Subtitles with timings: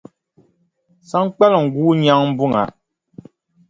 [1.09, 2.63] Saŋkpaliŋ guui nyaŋ buŋa.